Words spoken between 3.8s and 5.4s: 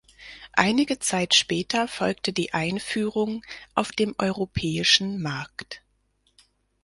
dem europäischen